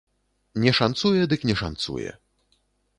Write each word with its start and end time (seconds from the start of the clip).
Не 0.63 0.71
шанцуе 0.79 1.23
дык 1.35 1.47
не 1.51 1.55
шанцуе. 1.63 2.11